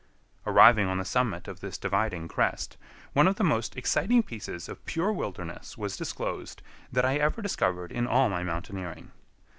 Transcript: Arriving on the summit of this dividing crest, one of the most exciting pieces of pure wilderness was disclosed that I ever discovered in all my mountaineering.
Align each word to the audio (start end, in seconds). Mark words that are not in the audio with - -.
Arriving 0.47 0.87
on 0.87 0.97
the 0.97 1.05
summit 1.05 1.47
of 1.47 1.59
this 1.59 1.77
dividing 1.77 2.27
crest, 2.27 2.75
one 3.13 3.27
of 3.27 3.35
the 3.35 3.43
most 3.43 3.77
exciting 3.77 4.23
pieces 4.23 4.67
of 4.67 4.83
pure 4.87 5.13
wilderness 5.13 5.77
was 5.77 5.95
disclosed 5.95 6.63
that 6.91 7.05
I 7.05 7.17
ever 7.17 7.39
discovered 7.43 7.91
in 7.91 8.07
all 8.07 8.27
my 8.27 8.41
mountaineering. 8.41 9.11